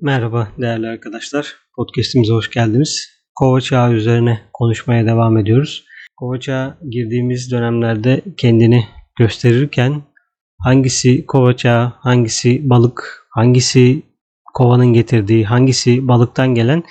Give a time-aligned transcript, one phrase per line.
[0.00, 1.54] Merhaba değerli arkadaşlar.
[1.76, 3.08] Podcast'imize hoş geldiniz.
[3.34, 5.84] Kova çağı üzerine konuşmaya devam ediyoruz.
[6.16, 8.84] Kova çağı girdiğimiz dönemlerde kendini
[9.18, 10.02] gösterirken
[10.58, 14.02] hangisi kova çağı, hangisi balık, hangisi
[14.54, 16.82] kovanın getirdiği, hangisi balıktan gelen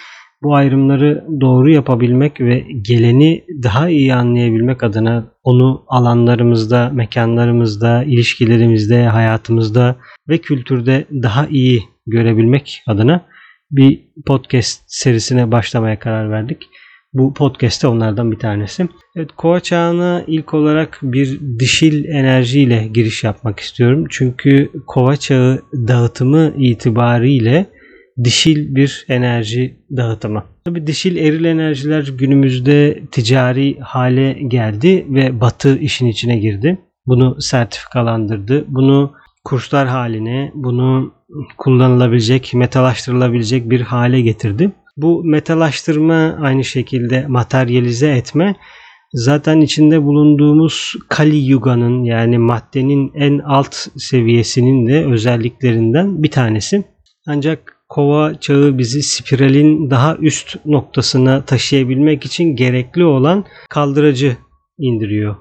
[0.44, 9.96] bu ayrımları doğru yapabilmek ve geleni daha iyi anlayabilmek adına onu alanlarımızda, mekanlarımızda, ilişkilerimizde, hayatımızda
[10.30, 13.26] ve kültürde daha iyi görebilmek adına
[13.72, 16.70] bir podcast serisine başlamaya karar verdik.
[17.14, 18.88] Bu podcast de onlardan bir tanesi.
[19.16, 24.06] Evet, kova çağına ilk olarak bir dişil enerjiyle giriş yapmak istiyorum.
[24.10, 27.66] Çünkü kova çağı dağıtımı itibariyle
[28.24, 30.44] dişil bir enerji dağıtımı.
[30.66, 36.78] Tabii dişil eril enerjiler günümüzde ticari hale geldi ve batı işin içine girdi.
[37.06, 38.66] Bunu sertifikalandırdı.
[38.68, 39.14] Bunu
[39.48, 41.14] kurslar haline, bunu
[41.58, 44.72] kullanılabilecek, metalaştırılabilecek bir hale getirdi.
[44.98, 48.56] Bu metalaştırma aynı şekilde materyalize etme
[49.14, 56.84] zaten içinde bulunduğumuz Kali Yuga'nın yani maddenin en alt seviyesinin de özelliklerinden bir tanesi.
[57.28, 64.38] Ancak kova çağı bizi spiralin daha üst noktasına taşıyabilmek için gerekli olan kaldıracı
[64.78, 65.36] indiriyor.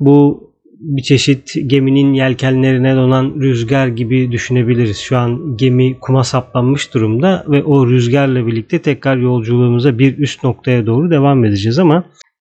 [0.00, 0.51] Bu
[0.82, 4.98] bir çeşit geminin yelkenlerine donan rüzgar gibi düşünebiliriz.
[4.98, 10.86] Şu an gemi kuma saplanmış durumda ve o rüzgarla birlikte tekrar yolculuğumuza bir üst noktaya
[10.86, 12.04] doğru devam edeceğiz ama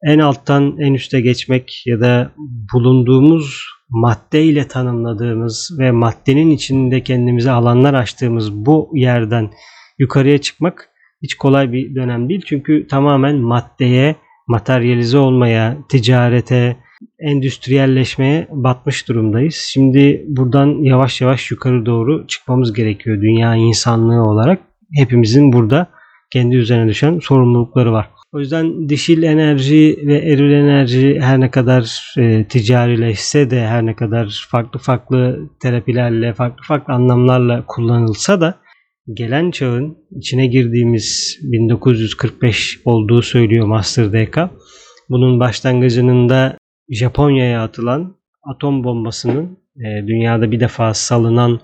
[0.08, 2.32] en alttan en üste geçmek ya da
[2.74, 9.52] bulunduğumuz madde ile tanımladığımız ve maddenin içinde kendimize alanlar açtığımız bu yerden
[10.00, 10.90] yukarıya çıkmak
[11.24, 12.42] hiç kolay bir dönem değil.
[12.46, 14.16] Çünkü tamamen maddeye,
[14.48, 16.78] materyalize olmaya, ticarete,
[17.19, 19.55] endüstriyelleşmeye batmış durumdayız.
[19.55, 24.59] Şimdi buradan yavaş yavaş yukarı doğru çıkmamız gerekiyor dünya insanlığı olarak.
[24.95, 25.88] Hepimizin burada
[26.31, 28.09] kendi üzerine düşen sorumlulukları var.
[28.33, 33.95] O yüzden dişil enerji ve eril enerji her ne kadar e, ticarileşse de her ne
[33.95, 38.59] kadar farklı farklı terapilerle, farklı farklı anlamlarla kullanılsa da
[39.14, 44.38] gelen çağın içine girdiğimiz 1945 olduğu söylüyor Master DK.
[45.09, 46.58] Bunun başlangıcının da
[46.89, 51.60] Japonya'ya atılan atom bombasının e, dünyada bir defa salınan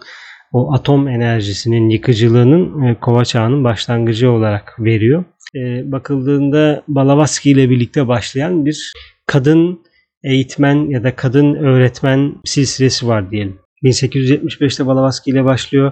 [0.51, 5.23] o atom enerjisinin yıkıcılığının e, kova çağının başlangıcı olarak veriyor.
[5.55, 8.93] E, bakıldığında Balavaski ile birlikte başlayan bir
[9.25, 9.79] kadın
[10.23, 13.59] eğitmen ya da kadın öğretmen silsilesi var diyelim.
[13.83, 15.91] 1875'te Balavaski ile başlıyor.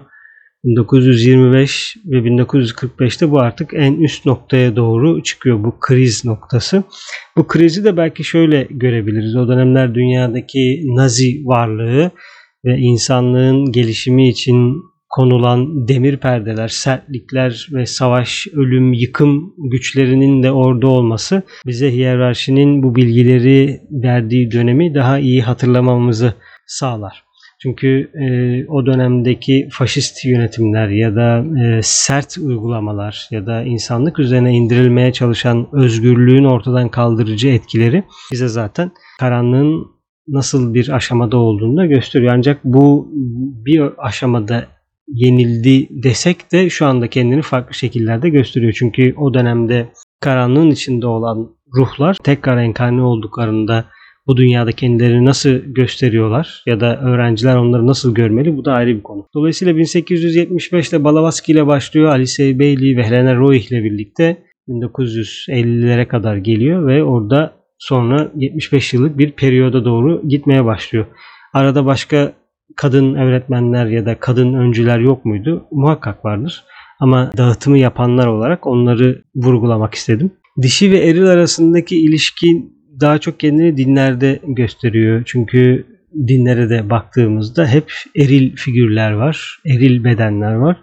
[0.64, 6.84] 1925 ve 1945'te bu artık en üst noktaya doğru çıkıyor bu kriz noktası.
[7.38, 9.36] Bu krizi de belki şöyle görebiliriz.
[9.36, 12.12] O dönemler dünyadaki Nazi varlığı
[12.66, 20.88] ve insanlığın gelişimi için konulan demir perdeler, sertlikler ve savaş, ölüm, yıkım güçlerinin de orada
[20.88, 26.34] olması bize hiyerarşinin bu bilgileri verdiği dönemi daha iyi hatırlamamızı
[26.68, 27.24] sağlar.
[27.64, 28.26] Çünkü e,
[28.68, 35.68] o dönemdeki faşist yönetimler ya da e, sert uygulamalar ya da insanlık üzerine indirilmeye çalışan
[35.74, 39.86] özgürlüğün ortadan kaldırıcı etkileri bize zaten karanlığın
[40.28, 42.34] nasıl bir aşamada olduğunu da gösteriyor.
[42.36, 43.12] Ancak bu
[43.66, 44.68] bir aşamada
[45.08, 48.74] yenildi desek de şu anda kendini farklı şekillerde gösteriyor.
[48.74, 53.86] Çünkü o dönemde karanlığın içinde olan ruhlar tekrar enkarne olduklarında
[54.28, 59.04] bu dünyada kendilerini nasıl gösteriyorlar ya da öğrenciler onları nasıl görmeli bu da ayrı bir
[59.04, 59.28] konu.
[59.36, 62.10] Dolayısıyla 1875'te Balavaski ile başlıyor.
[62.10, 69.18] Alice Bailey ve Helena Roy ile birlikte 1950'lere kadar geliyor ve orada sonra 75 yıllık
[69.18, 71.06] bir periyoda doğru gitmeye başlıyor.
[71.54, 72.34] Arada başka
[72.76, 75.66] kadın öğretmenler ya da kadın öncüler yok muydu?
[75.72, 76.64] Muhakkak vardır.
[77.00, 80.32] Ama dağıtımı yapanlar olarak onları vurgulamak istedim.
[80.62, 85.24] Dişi ve eril arasındaki ilişki daha çok kendini dinlerde gösteriyor.
[85.26, 85.86] Çünkü
[86.28, 90.78] dinlere de baktığımızda hep eril figürler var, eril bedenler var.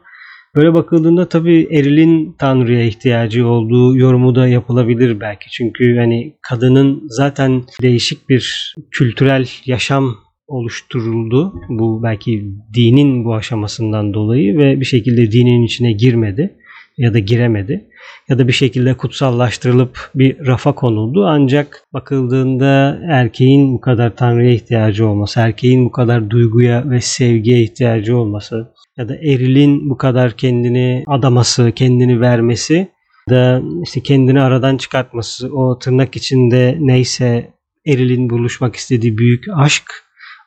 [0.57, 5.51] Böyle bakıldığında tabii erilin Tanrı'ya ihtiyacı olduğu yorumu da yapılabilir belki.
[5.51, 10.17] Çünkü hani kadının zaten değişik bir kültürel yaşam
[10.49, 11.55] oluşturuldu.
[11.69, 12.45] Bu belki
[12.75, 16.57] dinin bu aşamasından dolayı ve bir şekilde dinin içine girmedi
[17.01, 17.89] ya da giremedi
[18.29, 21.27] ya da bir şekilde kutsallaştırılıp bir rafa konuldu.
[21.27, 28.17] Ancak bakıldığında erkeğin bu kadar Tanrı'ya ihtiyacı olması, erkeğin bu kadar duyguya ve sevgiye ihtiyacı
[28.17, 32.89] olması ya da erilin bu kadar kendini adaması, kendini vermesi
[33.31, 37.51] da işte kendini aradan çıkartması, o tırnak içinde neyse
[37.87, 39.85] erilin buluşmak istediği büyük aşk,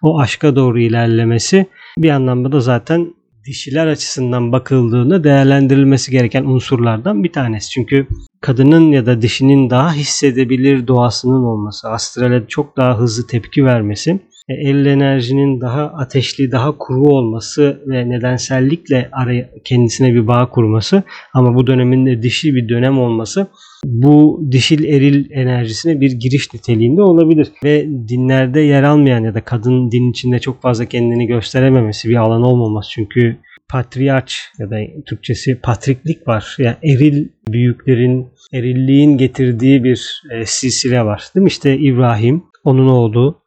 [0.02, 1.66] o aşka doğru ilerlemesi
[1.98, 3.14] bir anlamda da zaten
[3.46, 7.70] dişiler açısından bakıldığında değerlendirilmesi gereken unsurlardan bir tanesi.
[7.70, 8.08] Çünkü
[8.42, 14.20] kadının ya da dişinin daha hissedebilir doğasının olması, astrale çok daha hızlı tepki vermesi,
[14.50, 21.04] e, el enerjinin daha ateşli, daha kuru olması ve nedensellikle araya kendisine bir bağ kurması
[21.34, 23.48] ama bu dönemin de dişi bir dönem olması
[23.84, 27.48] bu dişil eril enerjisine bir giriş niteliğinde olabilir.
[27.64, 32.44] Ve dinlerde yer almayan ya da kadın din içinde çok fazla kendini gösterememesi bir alan
[32.44, 32.90] olmaması.
[32.90, 33.38] Çünkü
[33.70, 36.56] patriarç ya da Türkçesi patriklik var.
[36.60, 41.24] Yani eril büyüklerin, erilliğin getirdiği bir e, silsile var.
[41.36, 41.48] Değil mi?
[41.48, 43.43] İşte İbrahim, onun oğlu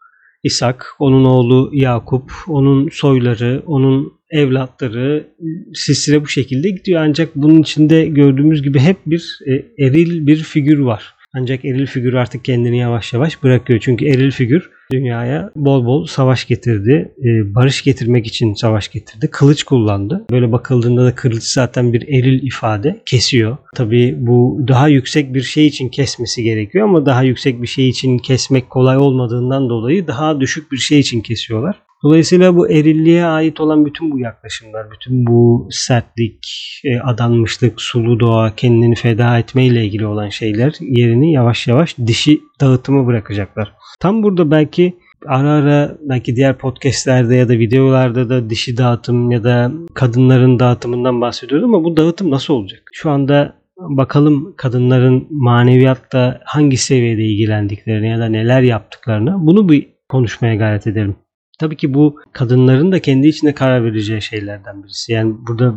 [0.47, 5.27] İshak, onun oğlu Yakup, onun soyları, onun evlatları
[5.75, 7.01] silsile bu şekilde gidiyor.
[7.01, 11.16] Ancak bunun içinde gördüğümüz gibi hep bir e, eril bir figür var.
[11.39, 13.81] Ancak eril figür artık kendini yavaş yavaş bırakıyor.
[13.81, 17.15] Çünkü eril figür dünyaya bol bol savaş getirdi.
[17.19, 19.29] E, barış getirmek için savaş getirdi.
[19.31, 20.25] Kılıç kullandı.
[20.31, 23.03] Böyle bakıldığında da kılıç zaten bir eril ifade.
[23.07, 23.57] Kesiyor.
[23.75, 28.19] Tabii bu daha yüksek bir şey için kesmesi gerekiyor ama daha yüksek bir şey için
[28.19, 31.86] kesmek kolay olmadığından dolayı daha düşük bir şey için kesiyorlar.
[32.05, 36.47] Dolayısıyla bu erilliğe ait olan bütün bu yaklaşımlar, bütün bu sertlik,
[36.85, 43.07] e, adanmışlık, sulu doğa, kendini feda etmeyle ilgili olan şeyler yerini yavaş yavaş dişi dağıtımı
[43.07, 43.73] bırakacaklar.
[44.01, 44.95] Tam burada belki
[45.27, 51.21] ara ara belki diğer podcastlerde ya da videolarda da dişi dağıtım ya da kadınların dağıtımından
[51.21, 52.83] bahsediyoruz ama bu dağıtım nasıl olacak?
[52.93, 60.55] Şu anda bakalım kadınların maneviyatta hangi seviyede ilgilendiklerini ya da neler yaptıklarını bunu bir konuşmaya
[60.55, 61.17] gayret edelim.
[61.59, 65.13] Tabii ki bu kadınların da kendi içinde karar vereceği şeylerden birisi.
[65.13, 65.75] Yani burada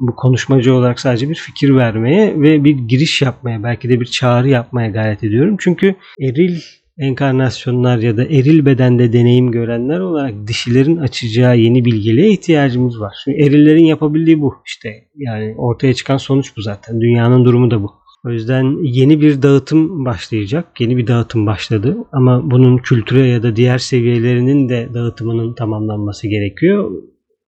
[0.00, 4.48] bu konuşmacı olarak sadece bir fikir vermeye ve bir giriş yapmaya, belki de bir çağrı
[4.48, 5.56] yapmaya gayret ediyorum.
[5.60, 6.60] Çünkü eril
[6.98, 13.14] enkarnasyonlar ya da eril bedende deneyim görenler olarak dişilerin açacağı yeni bilgeliğe ihtiyacımız var.
[13.24, 14.54] Çünkü erillerin yapabildiği bu.
[14.66, 17.00] İşte yani ortaya çıkan sonuç bu zaten.
[17.00, 17.92] Dünyanın durumu da bu.
[18.26, 20.80] O yüzden yeni bir dağıtım başlayacak.
[20.80, 21.96] Yeni bir dağıtım başladı.
[22.12, 26.90] Ama bunun kültüre ya da diğer seviyelerinin de dağıtımının tamamlanması gerekiyor.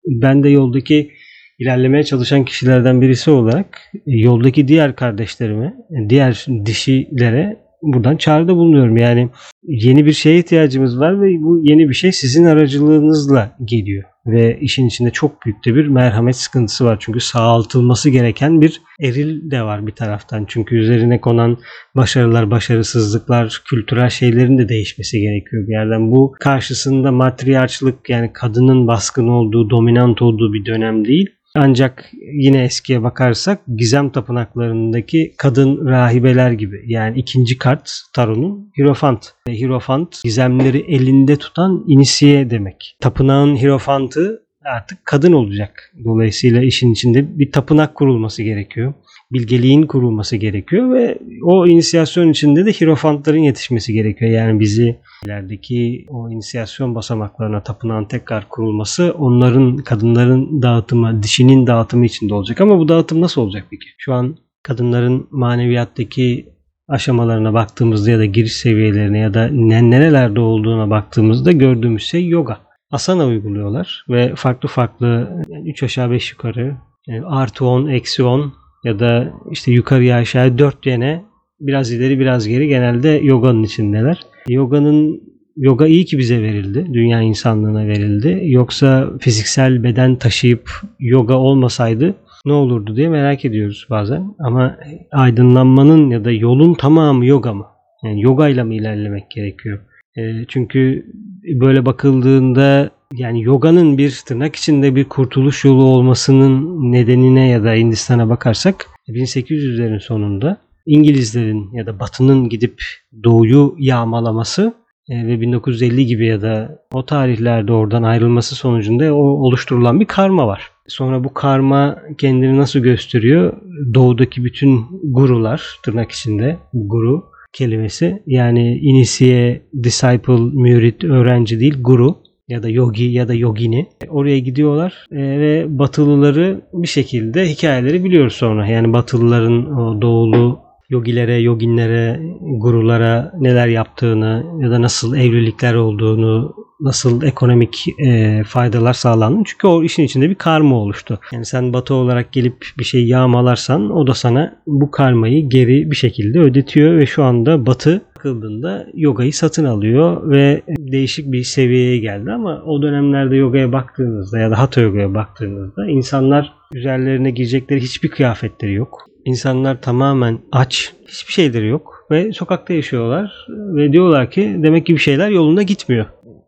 [0.05, 1.11] Ben de yoldaki
[1.59, 5.73] ilerlemeye çalışan kişilerden birisi olarak yoldaki diğer kardeşlerime,
[6.09, 8.97] diğer dişilere buradan çağrıda bulunuyorum.
[8.97, 9.29] Yani
[9.63, 14.03] yeni bir şeye ihtiyacımız var ve bu yeni bir şey sizin aracılığınızla geliyor.
[14.25, 16.97] Ve işin içinde çok büyük de bir merhamet sıkıntısı var.
[16.99, 20.45] Çünkü sağaltılması gereken bir eril de var bir taraftan.
[20.47, 21.57] Çünkü üzerine konan
[21.95, 26.11] başarılar, başarısızlıklar, kültürel şeylerin de değişmesi gerekiyor bir yerden.
[26.11, 31.36] Bu karşısında matriarçlık yani kadının baskın olduğu, dominant olduğu bir dönem değil.
[31.57, 36.83] Ancak yine eskiye bakarsak gizem tapınaklarındaki kadın rahibeler gibi.
[36.85, 39.33] Yani ikinci kart Taro'nun Hirofant.
[39.49, 42.97] Hirofant gizemleri elinde tutan inisiye demek.
[42.99, 45.93] Tapınağın Hirofantı artık kadın olacak.
[46.05, 48.93] Dolayısıyla işin içinde bir tapınak kurulması gerekiyor.
[49.31, 54.31] Bilgeliğin kurulması gerekiyor ve o inisiyasyon içinde de hirofantların yetişmesi gerekiyor.
[54.31, 62.33] Yani bizi ilerideki o inisiyasyon basamaklarına tapınağın tekrar kurulması onların kadınların dağıtımı, dişinin dağıtımı içinde
[62.33, 62.61] olacak.
[62.61, 63.85] Ama bu dağıtım nasıl olacak peki?
[63.97, 66.49] Şu an kadınların maneviyattaki
[66.87, 72.57] aşamalarına baktığımızda ya da giriş seviyelerine ya da nerelerde olduğuna baktığımızda gördüğümüz şey yoga.
[72.91, 75.29] Asana uyguluyorlar ve farklı farklı
[75.65, 76.77] 3 aşağı 5 yukarı
[77.07, 78.53] yani artı 10, eksi 10
[78.83, 81.23] ya da işte yukarıya aşağı 4 yene
[81.59, 84.19] biraz ileri biraz geri genelde yoganın içindeler.
[84.47, 85.21] Yoganın
[85.57, 86.87] yoga iyi ki bize verildi.
[86.93, 88.39] Dünya insanlığına verildi.
[88.43, 90.69] Yoksa fiziksel beden taşıyıp
[90.99, 92.15] yoga olmasaydı
[92.45, 94.35] ne olurdu diye merak ediyoruz bazen.
[94.39, 94.77] Ama
[95.11, 97.65] aydınlanmanın ya da yolun tamamı yoga mı?
[98.03, 99.79] Yani yoga ile mi ilerlemek gerekiyor?
[100.17, 101.05] E, çünkü
[101.43, 108.29] böyle bakıldığında yani yoganın bir tırnak içinde bir kurtuluş yolu olmasının nedenine ya da Hindistan'a
[108.29, 112.83] bakarsak 1800'lerin sonunda İngilizlerin ya da Batı'nın gidip
[113.23, 114.73] Doğu'yu yağmalaması
[115.09, 120.47] e, ve 1950 gibi ya da o tarihlerde oradan ayrılması sonucunda o oluşturulan bir karma
[120.47, 120.71] var.
[120.87, 123.53] Sonra bu karma kendini nasıl gösteriyor?
[123.93, 127.23] Doğudaki bütün gurular tırnak içinde guru
[127.53, 132.15] kelimesi yani inisiye, disciple, mürit, öğrenci değil guru
[132.47, 138.33] ya da yogi ya da yogini oraya gidiyorlar e, ve batılıları bir şekilde hikayeleri biliyoruz
[138.33, 138.67] sonra.
[138.67, 147.23] Yani batılıların o doğulu yogilere, yoginlere, gurulara neler yaptığını ya da nasıl evlilikler olduğunu, nasıl
[147.23, 149.43] ekonomik e, faydalar sağlandığını.
[149.45, 151.19] Çünkü o işin içinde bir karma oluştu.
[151.33, 155.95] Yani sen batı olarak gelip bir şey yağmalarsan o da sana bu karmayı geri bir
[155.95, 162.31] şekilde ödetiyor ve şu anda batı Bakıldığında yogayı satın alıyor ve değişik bir seviyeye geldi
[162.31, 168.73] ama o dönemlerde yogaya baktığınızda ya da hatha yogaya baktığınızda insanlar üzerlerine giyecekleri hiçbir kıyafetleri
[168.73, 169.05] yok.
[169.25, 174.99] İnsanlar tamamen aç, hiçbir şeyleri yok ve sokakta yaşıyorlar ve diyorlar ki demek ki bir
[174.99, 176.05] şeyler yolunda gitmiyor.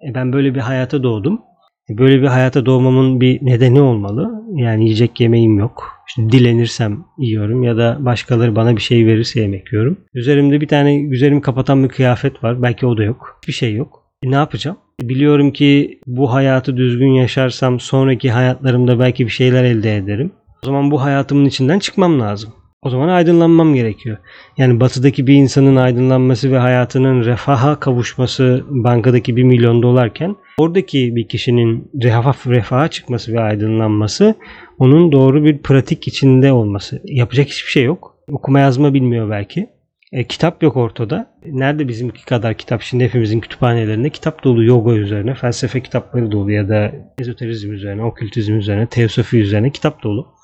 [0.09, 1.41] E ben böyle bir hayata doğdum.
[1.89, 4.43] E böyle bir hayata doğmamın bir nedeni olmalı.
[4.55, 5.98] Yani yiyecek yemeğim yok.
[6.09, 9.97] İşte dilenirsem yiyorum ya da başkaları bana bir şey verirse yemek yiyorum.
[10.13, 12.61] Üzerimde bir tane üzerimi kapatan bir kıyafet var.
[12.61, 13.41] Belki o da yok.
[13.47, 14.03] Bir şey yok.
[14.23, 14.77] E ne yapacağım?
[15.03, 20.31] E biliyorum ki bu hayatı düzgün yaşarsam sonraki hayatlarımda belki bir şeyler elde ederim.
[20.63, 22.53] O zaman bu hayatımın içinden çıkmam lazım.
[22.81, 24.17] O zaman aydınlanmam gerekiyor.
[24.57, 31.27] Yani batıdaki bir insanın aydınlanması ve hayatının refaha kavuşması bankadaki 1 milyon dolarken oradaki bir
[31.27, 34.35] kişinin refaha, refaha çıkması ve aydınlanması
[34.77, 37.01] onun doğru bir pratik içinde olması.
[37.05, 38.15] Yapacak hiçbir şey yok.
[38.31, 39.69] Okuma yazma bilmiyor belki.
[40.11, 41.31] E, kitap yok ortada.
[41.45, 42.81] Nerede bizimki kadar kitap?
[42.81, 48.57] Şimdi hepimizin kütüphanelerinde kitap dolu yoga üzerine, felsefe kitapları dolu ya da ezoterizm üzerine, okültizm
[48.57, 50.38] üzerine, teosofi üzerine kitap dolu.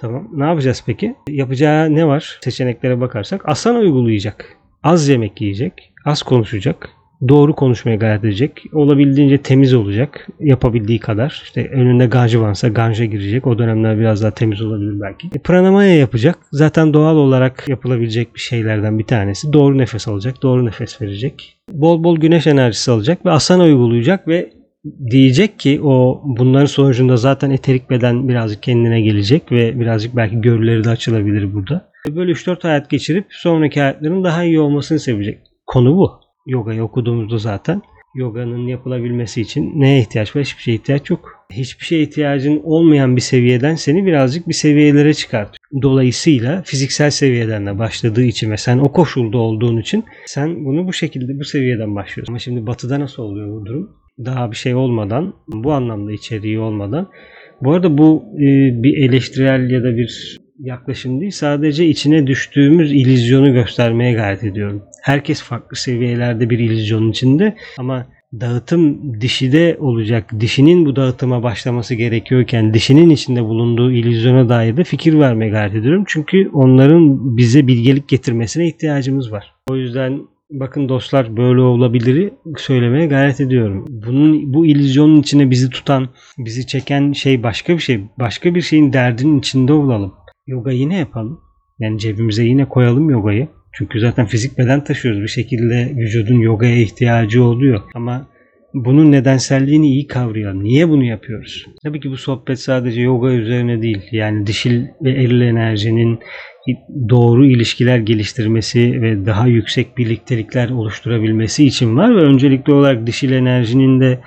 [0.00, 0.28] Tamam.
[0.32, 1.14] Ne yapacağız peki?
[1.28, 2.38] Yapacağı ne var?
[2.44, 4.56] Seçeneklere bakarsak asana uygulayacak.
[4.82, 6.90] Az yemek yiyecek, az konuşacak,
[7.28, 8.62] doğru konuşmaya gayret edecek.
[8.72, 10.28] Olabildiğince temiz olacak.
[10.40, 11.40] Yapabildiği kadar.
[11.44, 13.46] İşte önünde ganji varsa ganja girecek.
[13.46, 15.26] O dönemler biraz daha temiz olabilir belki.
[15.26, 16.38] E, pranamaya yapacak.
[16.52, 19.52] Zaten doğal olarak yapılabilecek bir şeylerden bir tanesi.
[19.52, 20.42] Doğru nefes alacak.
[20.42, 21.56] Doğru nefes verecek.
[21.72, 24.50] Bol bol güneş enerjisi alacak ve asana uygulayacak ve
[25.10, 30.84] diyecek ki o bunların sonucunda zaten eterik beden birazcık kendine gelecek ve birazcık belki görüleri
[30.84, 31.90] de açılabilir burada.
[32.08, 35.38] Böyle 3-4 hayat geçirip sonraki hayatların daha iyi olmasını sevecek.
[35.66, 36.20] Konu bu.
[36.46, 37.82] Yogayı okuduğumuzda zaten
[38.18, 40.42] yoganın yapılabilmesi için neye ihtiyaç var?
[40.42, 41.46] Hiçbir şeye ihtiyaç yok.
[41.52, 45.82] Hiçbir şeye ihtiyacın olmayan bir seviyeden seni birazcık bir seviyelere çıkartıyor.
[45.82, 50.92] Dolayısıyla fiziksel seviyeden de başladığı için ve sen o koşulda olduğun için sen bunu bu
[50.92, 52.32] şekilde bu seviyeden başlıyorsun.
[52.32, 53.90] Ama şimdi batıda nasıl oluyor bu durum?
[54.24, 57.08] Daha bir şey olmadan, bu anlamda içeriği olmadan.
[57.62, 58.46] Bu arada bu e,
[58.82, 61.30] bir eleştirel ya da bir yaklaşım değil.
[61.30, 64.82] Sadece içine düştüğümüz ilizyonu göstermeye gayret ediyorum.
[65.02, 70.40] Herkes farklı seviyelerde bir ilizyonun içinde ama dağıtım dişide olacak.
[70.40, 76.04] Dişinin bu dağıtıma başlaması gerekiyorken dişinin içinde bulunduğu ilizyona dair de fikir vermeye gayret ediyorum.
[76.06, 79.54] Çünkü onların bize bilgelik getirmesine ihtiyacımız var.
[79.70, 83.84] O yüzden bakın dostlar böyle olabilir söylemeye gayret ediyorum.
[83.88, 88.00] Bunun bu ilizyonun içine bizi tutan, bizi çeken şey başka bir şey.
[88.18, 90.14] Başka bir şeyin derdinin içinde olalım.
[90.46, 91.40] Yoga yine yapalım.
[91.78, 93.48] Yani cebimize yine koyalım yogayı.
[93.72, 95.22] Çünkü zaten fizik beden taşıyoruz.
[95.22, 97.80] Bir şekilde vücudun yogaya ihtiyacı oluyor.
[97.94, 98.28] Ama
[98.74, 100.64] bunun nedenselliğini iyi kavrayalım.
[100.64, 101.66] Niye bunu yapıyoruz?
[101.84, 104.02] Tabii ki bu sohbet sadece yoga üzerine değil.
[104.12, 106.20] Yani dişil ve eril enerjinin
[107.08, 114.00] doğru ilişkiler geliştirmesi ve daha yüksek birliktelikler oluşturabilmesi için var ve öncelikli olarak dişil enerjinin
[114.00, 114.18] de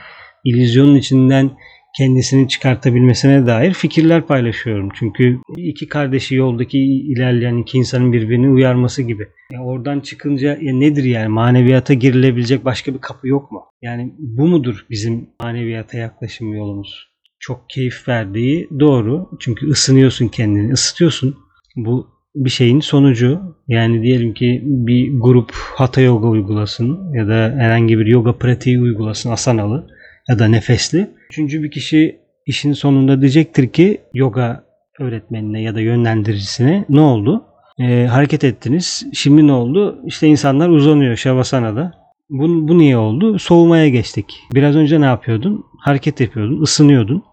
[0.46, 1.52] ilizyonun içinden
[1.98, 4.90] kendisini çıkartabilmesine dair fikirler paylaşıyorum.
[5.00, 9.28] Çünkü iki kardeşi yoldaki ilerleyen iki insanın birbirini uyarması gibi.
[9.52, 13.62] Yani oradan çıkınca ya nedir yani maneviyata girilebilecek başka bir kapı yok mu?
[13.82, 17.12] Yani bu mudur bizim maneviyata yaklaşım yolumuz?
[17.40, 19.30] Çok keyif verdiği doğru.
[19.40, 21.36] Çünkü ısınıyorsun kendini, ısıtıyorsun.
[21.76, 23.42] Bu bir şeyin sonucu.
[23.68, 29.32] Yani diyelim ki bir grup hatha yoga uygulasın ya da herhangi bir yoga pratiği uygulasın
[29.32, 29.88] asanalı
[30.32, 31.10] ya da nefesli.
[31.30, 34.64] Üçüncü bir kişi işin sonunda diyecektir ki yoga
[35.00, 37.44] öğretmenine ya da yönlendiricisine ne oldu?
[37.80, 39.06] Ee, hareket ettiniz.
[39.14, 40.02] Şimdi ne oldu?
[40.06, 41.92] İşte insanlar uzanıyor Şavasana'da.
[42.30, 43.40] Bu, bu niye oldu?
[43.40, 44.26] Soğumaya geçtik.
[44.54, 45.66] Biraz önce ne yapıyordun?
[45.80, 47.24] Hareket yapıyordun, ısınıyordun.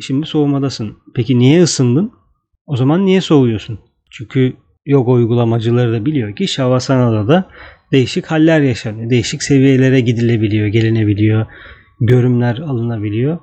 [0.00, 0.96] Şimdi soğumadasın.
[1.14, 2.12] Peki niye ısındın?
[2.66, 3.78] O zaman niye soğuyorsun?
[4.10, 7.48] Çünkü yoga uygulamacıları da biliyor ki Şavasana'da da
[7.92, 9.10] değişik haller yaşanıyor.
[9.10, 11.46] Değişik seviyelere gidilebiliyor, gelinebiliyor
[12.00, 13.38] görümler alınabiliyor.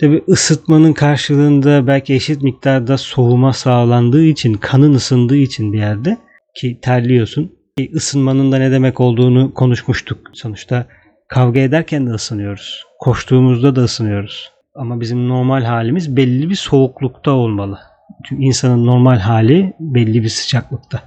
[0.00, 6.18] Tabi ısıtmanın karşılığında belki eşit miktarda soğuma sağlandığı için, kanın ısındığı için bir yerde
[6.54, 7.52] ki terliyorsun.
[7.78, 10.18] Ki ısınmanın da ne demek olduğunu konuşmuştuk.
[10.32, 10.86] Sonuçta
[11.28, 12.84] kavga ederken de ısınıyoruz.
[13.00, 14.52] Koştuğumuzda da ısınıyoruz.
[14.74, 17.78] Ama bizim normal halimiz belli bir soğuklukta olmalı.
[18.24, 21.02] Çünkü insanın normal hali belli bir sıcaklıkta.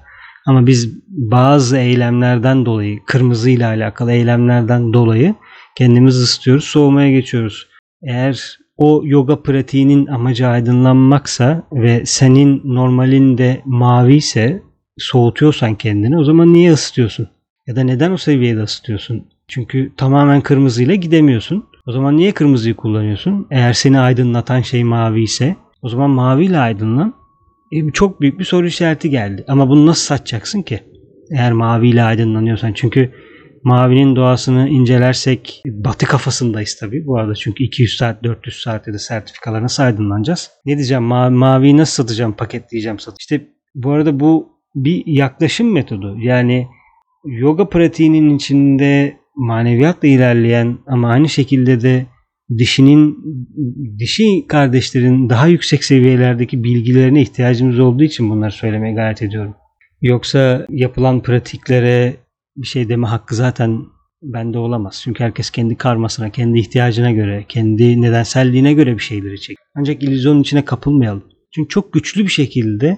[0.48, 5.36] Ama biz bazı eylemlerden dolayı, kırmızı ile alakalı eylemlerden dolayı
[5.76, 7.68] kendimizi ısıtıyoruz, soğumaya geçiyoruz.
[8.04, 14.64] Eğer o yoga pratiğinin amacı aydınlanmaksa ve senin normalin de mavi ise
[14.98, 17.28] soğutuyorsan kendini o zaman niye ısıtıyorsun?
[17.68, 19.26] Ya da neden o seviyede ısıtıyorsun?
[19.48, 21.66] Çünkü tamamen kırmızıyla gidemiyorsun.
[21.88, 23.48] O zaman niye kırmızıyı kullanıyorsun?
[23.52, 27.14] Eğer seni aydınlatan şey mavi ise o zaman maviyle aydınlan.
[27.72, 29.46] E, çok büyük bir soru işareti geldi.
[29.48, 30.80] Ama bunu nasıl satacaksın ki?
[31.32, 32.74] Eğer maviyle aydınlanıyorsan.
[32.74, 33.12] Çünkü
[33.66, 39.64] mavinin doğasını incelersek batı kafasındayız tabii bu arada çünkü 200 saat 400 saatte de sertifikalar
[39.64, 40.52] nasıl aydınlanacağız?
[40.66, 43.16] Ne diyeceğim ma- maviyi nasıl satacağım paketleyeceğim sat.
[43.20, 46.68] İşte bu arada bu bir yaklaşım metodu yani
[47.26, 52.06] yoga pratiğinin içinde maneviyatla ilerleyen ama aynı şekilde de
[52.58, 53.18] dişinin
[54.00, 59.56] dişi kardeşlerin daha yüksek seviyelerdeki bilgilerine ihtiyacımız olduğu için bunları söylemeye gayret ediyorum.
[60.02, 62.25] Yoksa yapılan pratiklere
[62.56, 63.86] bir şey deme hakkı zaten
[64.22, 65.02] bende olamaz.
[65.04, 69.58] Çünkü herkes kendi karmasına, kendi ihtiyacına göre, kendi nedenselliğine göre bir şeyleri çek.
[69.76, 71.24] Ancak illüzyonun içine kapılmayalım.
[71.56, 72.98] Çünkü çok güçlü bir şekilde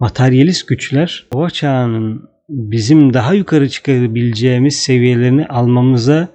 [0.00, 6.28] materyalist güçler o çağının bizim daha yukarı çıkarabileceğimiz seviyelerini almamıza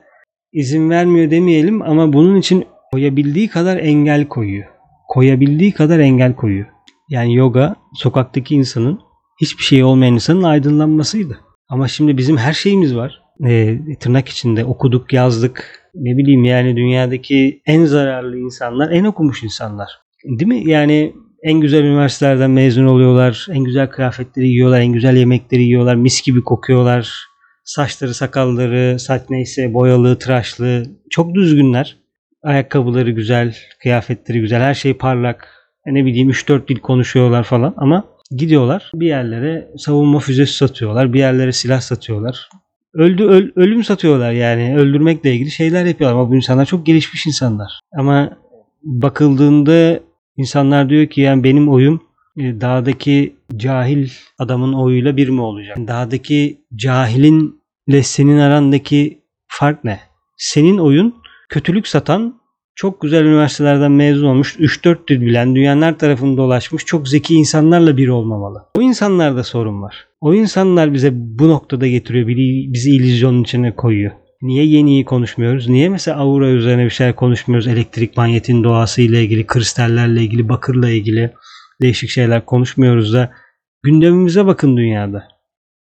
[0.54, 4.66] izin vermiyor demeyelim ama bunun için koyabildiği kadar engel koyuyor.
[5.08, 6.68] Koyabildiği kadar engel koyuyor.
[7.10, 9.00] Yani yoga sokaktaki insanın
[9.42, 11.40] hiçbir şey olmayan insanın aydınlanmasıydı.
[11.72, 13.22] Ama şimdi bizim her şeyimiz var.
[13.46, 15.82] E, tırnak içinde okuduk, yazdık.
[15.96, 19.92] Ne bileyim yani dünyadaki en zararlı insanlar, en okumuş insanlar.
[20.26, 20.70] Değil mi?
[20.70, 21.14] Yani
[21.44, 23.48] en güzel üniversitelerden mezun oluyorlar.
[23.52, 24.80] En güzel kıyafetleri giyiyorlar.
[24.80, 25.96] En güzel yemekleri yiyorlar.
[25.96, 27.28] Mis gibi kokuyorlar.
[27.64, 30.84] Saçları, sakalları, saç neyse boyalı, tıraşlı.
[31.10, 31.98] Çok düzgünler.
[32.44, 34.62] Ayakkabıları güzel, kıyafetleri güzel.
[34.62, 35.48] Her şey parlak.
[35.86, 41.14] E ne bileyim 3-4 dil konuşuyorlar falan ama gidiyorlar bir yerlere savunma füzesi satıyorlar.
[41.14, 42.50] Bir yerlere silah satıyorlar.
[42.94, 44.78] Öldü öl- ölüm satıyorlar yani.
[44.78, 47.80] Öldürmekle ilgili şeyler yapıyorlar ama bu insanlar çok gelişmiş insanlar.
[47.98, 48.38] Ama
[48.84, 50.00] bakıldığında
[50.38, 52.02] insanlar diyor ki yani benim oyum
[52.38, 54.10] e, dağdaki cahil
[54.40, 55.78] adamın oyuyla bir mi olacak?
[55.78, 60.00] Dağdaki cahilinle senin arandaki fark ne?
[60.38, 61.16] Senin oyun
[61.50, 62.41] kötülük satan
[62.76, 67.98] çok güzel üniversitelerden mezun olmuş, 3-4 dil bilen, dünyanın her tarafını dolaşmış, çok zeki insanlarla
[67.98, 68.66] bir olmamalı.
[68.78, 70.08] O insanlarda sorun var.
[70.22, 72.28] O insanlar bize bu noktada getiriyor,
[72.74, 74.12] bizi illüzyonun içine koyuyor.
[74.42, 75.70] Niye yeniyi konuşmuyoruz?
[75.70, 77.68] Niye mesela aura üzerine bir şey konuşmuyoruz?
[77.68, 81.34] Elektrik manyetin doğası ile ilgili, kristallerle ilgili, bakırla ilgili
[81.82, 83.32] değişik şeyler konuşmuyoruz da
[83.84, 85.28] gündemimize bakın dünyada.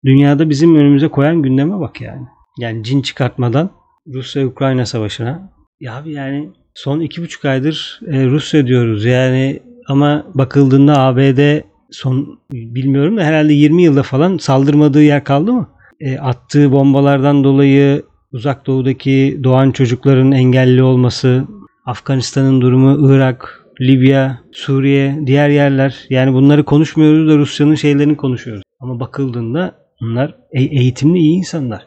[0.04, 2.26] Dünyada bizim önümüze koyan gündeme bak yani.
[2.58, 3.70] Yani cin çıkartmadan
[4.14, 5.52] Rusya-Ukrayna savaşına.
[5.80, 11.60] Ya abi yani son iki buçuk aydır e, Rusya diyoruz yani ama bakıldığında ABD
[11.90, 15.68] son bilmiyorum da herhalde 20 yılda falan saldırmadığı yer kaldı mı?
[16.00, 21.44] E, attığı bombalardan dolayı uzak doğudaki doğan çocukların engelli olması,
[21.86, 28.62] Afganistan'ın durumu, Irak, Libya, Suriye, diğer yerler yani bunları konuşmuyoruz da Rusya'nın şeylerini konuşuyoruz.
[28.80, 31.86] Ama bakıldığında bunlar e- eğitimli iyi insanlar.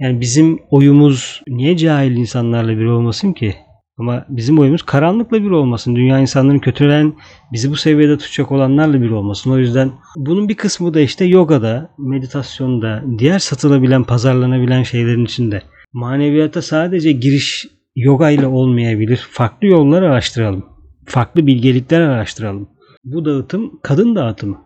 [0.00, 3.54] Yani bizim oyumuz niye cahil insanlarla bir olmasın ki?
[3.98, 5.96] Ama bizim oyumuz karanlıkla bir olmasın.
[5.96, 7.14] Dünya insanların kötülen
[7.52, 9.50] bizi bu seviyede tutacak olanlarla bir olmasın.
[9.50, 15.62] O yüzden bunun bir kısmı da işte yogada, meditasyonda, diğer satılabilen, pazarlanabilen şeylerin içinde.
[15.92, 19.26] Maneviyata sadece giriş yoga ile olmayabilir.
[19.30, 20.66] Farklı yollar araştıralım.
[21.06, 22.68] Farklı bilgelikler araştıralım.
[23.04, 24.58] Bu dağıtım kadın dağıtımı.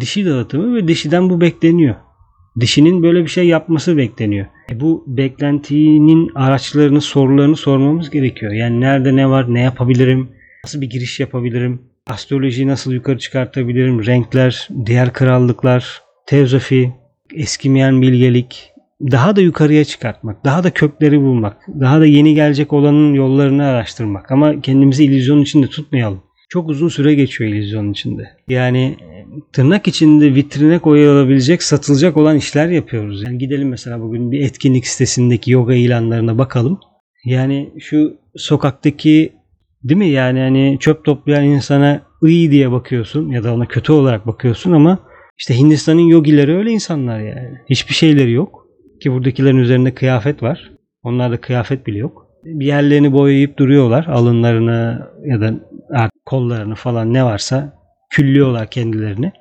[0.00, 1.94] Dişi dağıtımı ve dişiden bu bekleniyor.
[2.60, 4.46] Dişinin böyle bir şey yapması bekleniyor.
[4.70, 8.52] E bu beklentinin araçlarını, sorularını sormamız gerekiyor.
[8.52, 10.28] Yani nerede ne var, ne yapabilirim,
[10.64, 16.92] nasıl bir giriş yapabilirim, astrolojiyi nasıl yukarı çıkartabilirim, renkler, diğer krallıklar, teozofi,
[17.34, 23.14] eskimeyen bilgelik, daha da yukarıya çıkartmak, daha da kökleri bulmak, daha da yeni gelecek olanın
[23.14, 24.30] yollarını araştırmak.
[24.32, 26.22] Ama kendimizi illüzyonun içinde tutmayalım.
[26.48, 28.28] Çok uzun süre geçiyor illüzyonun içinde.
[28.48, 28.96] Yani
[29.52, 33.22] tırnak içinde vitrine koyulabilecek, satılacak olan işler yapıyoruz.
[33.22, 36.80] Yani gidelim mesela bugün bir etkinlik sitesindeki yoga ilanlarına bakalım.
[37.24, 39.32] Yani şu sokaktaki
[39.84, 44.26] değil mi yani hani çöp toplayan insana iyi diye bakıyorsun ya da ona kötü olarak
[44.26, 44.98] bakıyorsun ama
[45.38, 47.58] işte Hindistan'ın yogileri öyle insanlar yani.
[47.70, 48.66] Hiçbir şeyleri yok.
[49.00, 50.72] Ki buradakilerin üzerinde kıyafet var.
[51.02, 52.26] Onlarda kıyafet bile yok.
[52.44, 54.06] Bir yerlerini boyayıp duruyorlar.
[54.06, 55.54] Alınlarını ya da
[56.26, 57.72] kollarını falan ne varsa
[58.10, 59.32] küllüyorlar kendilerini.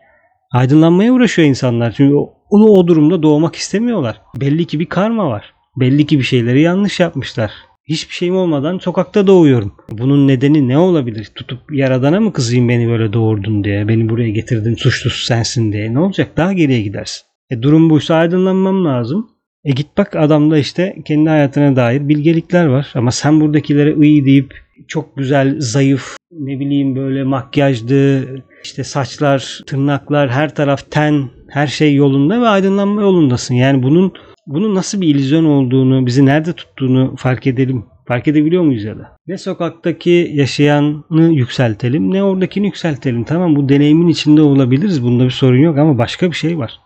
[0.51, 1.91] Aydınlanmaya uğraşıyor insanlar.
[1.91, 2.15] Çünkü
[2.49, 4.21] onu o durumda doğmak istemiyorlar.
[4.41, 5.53] Belli ki bir karma var.
[5.79, 7.51] Belli ki bir şeyleri yanlış yapmışlar.
[7.89, 9.73] Hiçbir şeyim olmadan sokakta doğuyorum.
[9.91, 11.31] Bunun nedeni ne olabilir?
[11.35, 15.93] Tutup yaradana mı kızayım beni böyle doğurdun diye, beni buraya getirdin suçlusu sensin diye.
[15.93, 16.37] Ne olacak?
[16.37, 17.25] Daha geriye gidersin.
[17.49, 19.29] E durum buysa aydınlanmam lazım.
[19.63, 22.91] E git bak adamda işte kendi hayatına dair bilgelikler var.
[22.95, 24.53] Ama sen buradakilere iyi deyip
[24.87, 28.27] çok güzel, zayıf, ne bileyim böyle makyajlı,
[28.63, 33.55] işte saçlar, tırnaklar, her taraf ten, her şey yolunda ve aydınlanma yolundasın.
[33.55, 34.13] Yani bunun
[34.47, 37.85] bunun nasıl bir illüzyon olduğunu, bizi nerede tuttuğunu fark edelim.
[38.07, 39.17] Fark edebiliyor muyuz ya da?
[39.27, 43.23] Ne sokaktaki yaşayanı yükseltelim ne oradakini yükseltelim.
[43.23, 45.03] Tamam bu deneyimin içinde olabiliriz.
[45.03, 46.79] Bunda bir sorun yok ama başka bir şey var.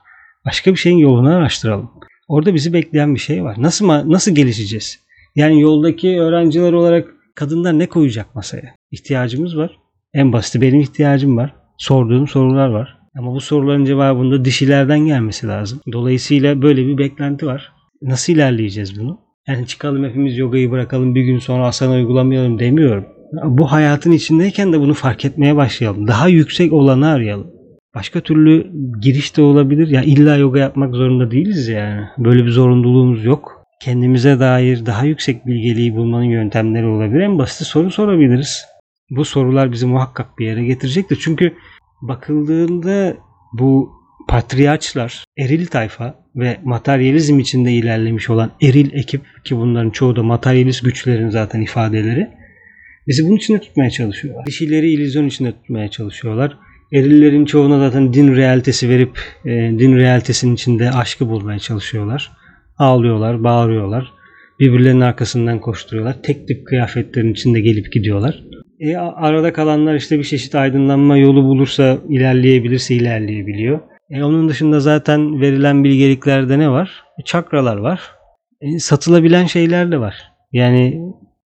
[0.46, 1.92] Başka bir şeyin yolunu araştıralım.
[2.28, 3.56] Orada bizi bekleyen bir şey var.
[3.60, 5.00] Nasıl nasıl gelişeceğiz?
[5.36, 8.76] Yani yoldaki öğrenciler olarak kadınlar ne koyacak masaya?
[8.92, 9.72] İhtiyacımız var.
[10.14, 11.54] En basiti benim ihtiyacım var.
[11.78, 12.98] Sorduğum sorular var.
[13.18, 15.80] Ama bu soruların cevabında dişilerden gelmesi lazım.
[15.92, 17.72] Dolayısıyla böyle bir beklenti var.
[18.02, 19.20] Nasıl ilerleyeceğiz bunu?
[19.48, 23.06] Yani çıkalım hepimiz yogayı bırakalım bir gün sonra asana uygulamayalım demiyorum.
[23.44, 26.08] Bu hayatın içindeyken de bunu fark etmeye başlayalım.
[26.08, 27.48] Daha yüksek olanı arayalım.
[27.96, 28.72] Başka türlü
[29.02, 29.88] giriş de olabilir.
[29.88, 32.02] Ya illa yoga yapmak zorunda değiliz yani.
[32.18, 33.59] Böyle bir zorunluluğumuz yok.
[33.80, 37.22] Kendimize dair daha yüksek bilgeliği bulmanın yöntemleri olabilir.
[37.22, 38.66] En basit soru sorabiliriz.
[39.10, 41.20] Bu sorular bizi muhakkak bir yere getirecektir.
[41.22, 41.54] Çünkü
[42.02, 43.18] bakıldığında
[43.54, 43.92] bu
[44.28, 50.84] patriarçlar, eril tayfa ve materyalizm içinde ilerlemiş olan eril ekip ki bunların çoğu da materyalist
[50.84, 52.30] güçlerin zaten ifadeleri
[53.08, 54.46] bizi bunun içinde tutmaya çalışıyorlar.
[54.46, 56.58] Dişileri illüzyon içinde tutmaya çalışıyorlar.
[56.94, 62.39] Erillerin çoğuna zaten din realitesi verip e, din realitesinin içinde aşkı bulmaya çalışıyorlar.
[62.80, 64.14] Ağlıyorlar, bağırıyorlar.
[64.60, 66.24] Birbirlerinin arkasından koşturuyorlar.
[66.24, 68.44] Tek tip kıyafetlerin içinde gelip gidiyorlar.
[68.80, 73.80] E, arada kalanlar işte bir çeşit aydınlanma yolu bulursa ilerleyebilirse ilerleyebiliyor.
[74.10, 77.04] E, onun dışında zaten verilen bilgeliklerde ne var?
[77.22, 78.02] E, çakralar var.
[78.62, 80.16] E, satılabilen şeyler de var.
[80.52, 81.02] Yani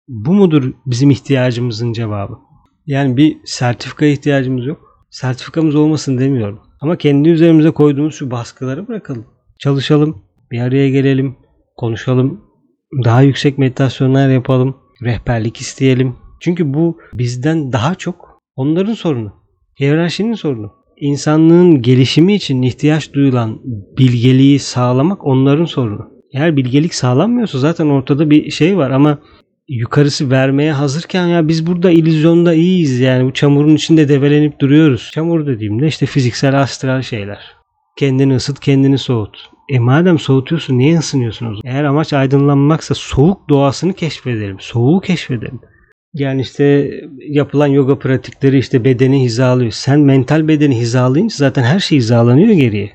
[0.08, 2.38] bu mudur bizim ihtiyacımızın cevabı?
[2.86, 4.80] Yani bir sertifika ihtiyacımız yok.
[5.10, 6.60] Sertifikamız olmasın demiyorum.
[6.82, 9.26] Ama kendi üzerimize koyduğumuz şu baskıları bırakalım.
[9.60, 11.36] Çalışalım, bir araya gelelim,
[11.78, 12.42] konuşalım,
[13.06, 16.16] daha yüksek meditasyonlar yapalım, rehberlik isteyelim.
[16.40, 19.34] Çünkü bu bizden daha çok onların sorunu.
[19.80, 20.72] Hiyerarşinin sorunu.
[20.98, 23.60] İnsanlığın gelişimi için ihtiyaç duyulan
[23.98, 26.12] bilgeliği sağlamak onların sorunu.
[26.34, 29.20] Eğer bilgelik sağlanmıyorsa zaten ortada bir şey var ama
[29.68, 35.10] yukarısı vermeye hazırken ya biz burada illüzyonda iyiyiz yani bu çamurun içinde develenip duruyoruz.
[35.14, 37.56] Çamur dediğimde işte fiziksel astral şeyler.
[38.00, 39.38] Kendini ısıt kendini soğut.
[39.72, 41.62] E madem soğutuyorsun niye ısınıyorsun o zaman?
[41.66, 44.58] Eğer amaç aydınlanmaksa soğuk doğasını keşfedelim.
[44.60, 45.60] Soğuğu keşfedelim.
[46.14, 46.92] Yani işte
[47.28, 49.72] yapılan yoga pratikleri işte bedeni hizalıyor.
[49.72, 52.92] Sen mental bedeni hizalayınca zaten her şey hizalanıyor geriye.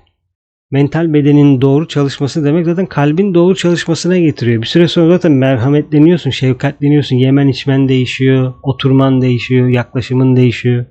[0.70, 4.62] Mental bedenin doğru çalışması demek zaten kalbin doğru çalışmasına getiriyor.
[4.62, 7.16] Bir süre sonra zaten merhametleniyorsun, şefkatleniyorsun.
[7.16, 10.86] Yemen içmen değişiyor, oturman değişiyor, yaklaşımın değişiyor.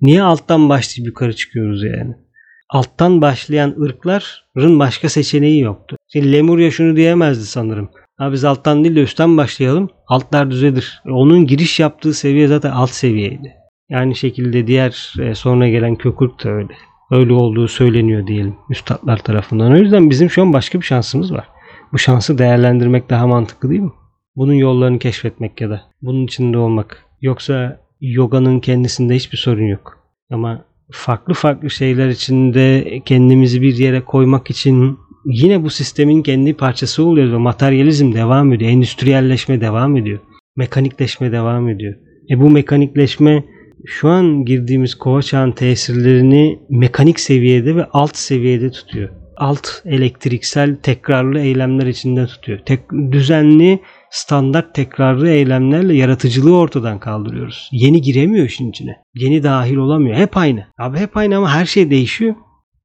[0.00, 2.23] Niye alttan başlayıp yukarı çıkıyoruz yani?
[2.70, 5.96] Alttan başlayan ırkların başka seçeneği yoktu.
[6.12, 7.90] Şimdi Lemurya şunu diyemezdi sanırım.
[8.16, 9.90] Ha biz alttan değil de üstten başlayalım.
[10.06, 11.02] Altlar düzelir.
[11.06, 13.52] E, onun giriş yaptığı seviye zaten alt seviyeydi.
[13.90, 16.72] Yani şekilde diğer e, sonra gelen kökurt da öyle.
[17.10, 19.72] Öyle olduğu söyleniyor diyelim üstadlar tarafından.
[19.72, 21.48] O yüzden bizim şu an başka bir şansımız var.
[21.92, 23.92] Bu şansı değerlendirmek daha mantıklı değil mi?
[24.36, 27.06] Bunun yollarını keşfetmek ya da bunun içinde olmak.
[27.20, 29.98] Yoksa yoganın kendisinde hiçbir sorun yok.
[30.30, 37.04] Ama farklı farklı şeyler içinde kendimizi bir yere koymak için yine bu sistemin kendi parçası
[37.04, 38.70] oluyor ve materyalizm devam ediyor.
[38.70, 40.18] Endüstriyelleşme devam ediyor.
[40.56, 41.94] Mekanikleşme devam ediyor.
[42.30, 43.44] E bu mekanikleşme
[43.86, 49.08] şu an girdiğimiz kova çağın tesirlerini mekanik seviyede ve alt seviyede tutuyor.
[49.36, 52.58] Alt elektriksel tekrarlı eylemler içinde tutuyor.
[52.66, 53.80] Tek, düzenli
[54.14, 57.68] standart tekrarlı eylemlerle yaratıcılığı ortadan kaldırıyoruz.
[57.72, 58.96] Yeni giremiyor işin içine.
[59.14, 60.16] Yeni dahil olamıyor.
[60.16, 60.66] Hep aynı.
[60.78, 62.34] Abi hep aynı ama her şey değişiyor.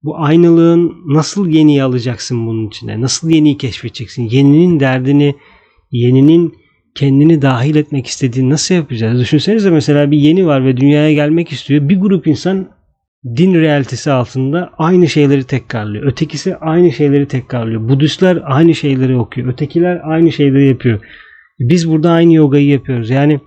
[0.04, 3.02] Bu aynılığın nasıl yeniyi alacaksın bunun içine?
[3.02, 4.30] Nasıl yeniyi keşfedeceksin?
[4.30, 5.36] Yeninin derdini,
[5.92, 6.54] yeninin
[6.96, 9.20] kendini dahil etmek istediğini nasıl yapacağız?
[9.20, 11.90] Düşünsenize mesela bir yeni var ve dünyaya gelmek istiyor.
[11.90, 12.70] Bir grup insan
[13.26, 16.06] din realitesi altında aynı şeyleri tekrarlıyor.
[16.06, 17.90] Ötekisi aynı şeyleri tekrarlıyor.
[17.90, 19.48] Budistler aynı şeyleri okuyor.
[19.48, 21.00] Ötekiler aynı şeyleri yapıyor.
[21.60, 23.10] Biz burada aynı yogayı yapıyoruz.
[23.10, 23.40] Yani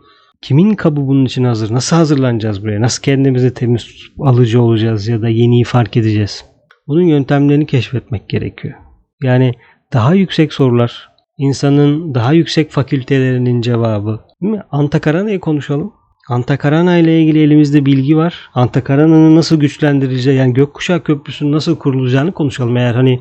[0.42, 1.74] kimin kabı bunun için hazır?
[1.74, 2.80] Nasıl hazırlanacağız buraya?
[2.80, 3.88] Nasıl kendimize temiz
[4.20, 6.44] alıcı olacağız ya da yeniyi fark edeceğiz?
[6.86, 8.74] Bunun yöntemlerini keşfetmek gerekiyor.
[9.22, 9.54] Yani
[9.92, 11.08] daha yüksek sorular,
[11.38, 14.20] insanın daha yüksek fakültelerinin cevabı.
[14.42, 14.62] Değil mi?
[14.70, 15.92] Antakarana'yı konuşalım.
[16.28, 18.50] Antakarana ile ilgili elimizde bilgi var.
[18.54, 22.76] Antakarana'nın nasıl güçlendirileceği yani gökkuşağı köprüsünün nasıl kurulacağını konuşalım.
[22.76, 23.20] Eğer hani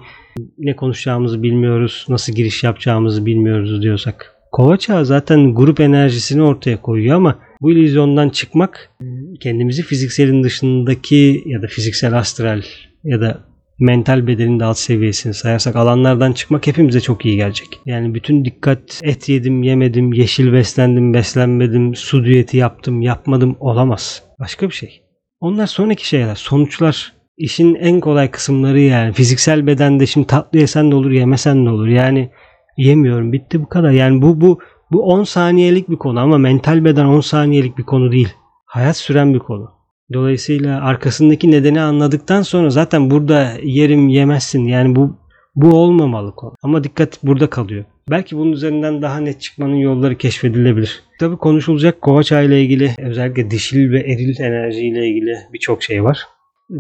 [0.58, 4.36] ne konuşacağımızı bilmiyoruz, nasıl giriş yapacağımızı bilmiyoruz diyorsak.
[4.52, 8.92] Kovaça zaten grup enerjisini ortaya koyuyor ama bu illüzyondan çıkmak
[9.40, 12.62] kendimizi fizikselin dışındaki ya da fiziksel astral
[13.04, 13.51] ya da
[13.82, 17.68] mental bedenin de alt seviyesini sayarsak alanlardan çıkmak hepimize çok iyi gelecek.
[17.86, 24.24] Yani bütün dikkat et yedim yemedim, yeşil beslendim beslenmedim, su diyeti yaptım yapmadım olamaz.
[24.40, 25.02] Başka bir şey.
[25.40, 26.36] Onlar sonraki şeyler.
[26.36, 29.14] Sonuçlar işin en kolay kısımları yani.
[29.14, 31.88] Fiziksel bedende şimdi tatlı yesen de olur yemesen de olur.
[31.88, 32.32] Yani
[32.78, 33.92] yemiyorum bitti bu kadar.
[33.92, 34.60] Yani bu bu
[34.92, 38.34] bu 10 saniyelik bir konu ama mental beden 10 saniyelik bir konu değil.
[38.66, 39.81] Hayat süren bir konu.
[40.14, 44.66] Dolayısıyla arkasındaki nedeni anladıktan sonra zaten burada yerim yemezsin.
[44.66, 45.22] Yani bu
[45.56, 46.54] Bu olmamalı konu.
[46.64, 47.86] Ama dikkat burada kalıyor.
[48.10, 51.04] Belki bunun üzerinden daha net çıkmanın yolları keşfedilebilir.
[51.20, 56.20] Tabii konuşulacak Kovaça ile ilgili özellikle dişil ve eril enerji ile ilgili birçok şey var.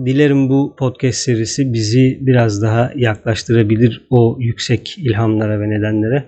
[0.06, 6.26] Dilerim bu podcast serisi bizi biraz daha yaklaştırabilir o yüksek ilhamlara ve nedenlere.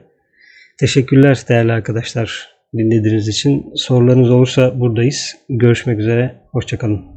[0.79, 3.65] Teşekkürler değerli arkadaşlar dinlediğiniz için.
[3.75, 5.35] Sorularınız olursa buradayız.
[5.49, 6.35] Görüşmek üzere.
[6.51, 7.12] Hoşçakalın.